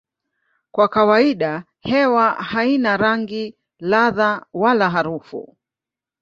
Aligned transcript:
Kwa 0.71 0.87
kawaida 0.87 1.63
hewa 1.79 2.31
haina 2.31 2.97
rangi, 2.97 3.55
ladha 3.79 4.45
wala 4.53 4.89
harufu. 4.89 5.57